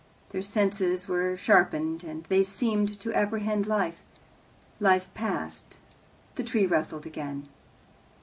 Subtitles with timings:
[0.31, 3.99] Their senses were sharpened, and they seemed to apprehend life.
[4.79, 5.75] Life passed.
[6.33, 7.47] The tree nestled again.